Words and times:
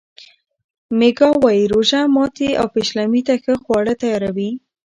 میکا 0.99 1.29
وايي 1.43 1.63
روژه 1.73 2.01
ماتي 2.15 2.49
او 2.59 2.67
پیشلمي 2.75 3.21
ته 3.27 3.33
ښه 3.43 3.53
خواړه 3.63 3.93
تیاروي. 4.01 4.51